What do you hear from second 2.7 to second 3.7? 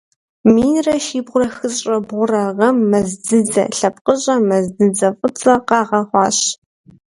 мэз дзыдзэ